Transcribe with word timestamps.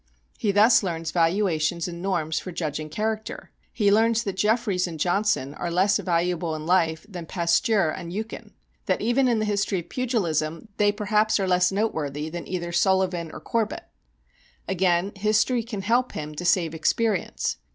He 0.39 0.51
thus 0.51 0.81
learns 0.81 1.11
valuations 1.11 1.87
and 1.87 2.01
norms 2.01 2.39
for 2.39 2.51
judging 2.51 2.89
character. 2.89 3.51
He 3.71 3.91
learns 3.91 4.23
that 4.23 4.33
Jeffries 4.35 4.87
and 4.87 4.99
Johnson 4.99 5.53
are 5.53 5.69
less 5.69 5.99
valuable 5.99 6.55
in 6.55 6.65
life 6.65 7.05
than 7.07 7.27
Pasteur 7.27 7.91
and 7.91 8.11
Eucken; 8.11 8.53
that 8.87 8.99
even 8.99 9.27
in 9.27 9.37
the 9.37 9.45
history 9.45 9.81
of 9.81 9.89
pugilism 9.89 10.69
they 10.77 10.91
perhaps 10.91 11.39
are 11.39 11.47
less 11.47 11.71
noteworthy 11.71 12.31
than 12.31 12.47
either 12.47 12.71
Sullivan 12.71 13.29
or 13.31 13.39
Corbett. 13.41 13.83
Again, 14.67 15.11
history 15.15 15.61
can 15.61 15.83
help 15.83 16.13
him 16.13 16.33
to 16.33 16.45
save 16.45 16.73
experience. 16.73 17.57